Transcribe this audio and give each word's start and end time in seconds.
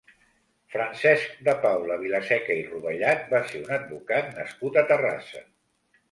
Francesc 0.75 1.33
de 1.49 1.53
Paula 1.65 1.97
Vilaseca 2.03 2.55
i 2.61 2.63
Rovellat 2.69 3.27
va 3.33 3.41
ser 3.51 3.61
un 3.67 3.75
advocat 3.77 4.31
nascut 4.39 4.81
a 4.81 4.85
Terrassa. 4.93 5.43